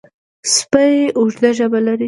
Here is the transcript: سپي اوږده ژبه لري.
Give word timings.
سپي 0.55 0.93
اوږده 1.17 1.49
ژبه 1.57 1.79
لري. 1.85 1.99